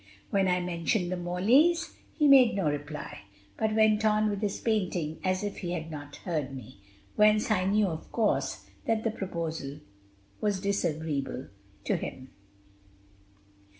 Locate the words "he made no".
2.17-2.65